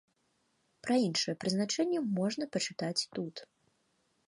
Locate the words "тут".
3.19-3.35